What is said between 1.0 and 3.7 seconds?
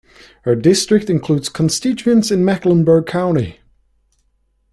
includes constituents in Mecklenburg county.